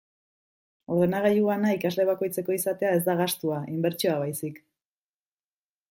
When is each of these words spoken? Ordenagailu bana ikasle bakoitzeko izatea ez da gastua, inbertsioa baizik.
Ordenagailu 0.93 1.43
bana 1.49 1.73
ikasle 1.75 2.05
bakoitzeko 2.11 2.57
izatea 2.57 2.97
ez 3.01 3.05
da 3.11 3.17
gastua, 3.21 3.61
inbertsioa 3.77 4.17
baizik. 4.25 4.63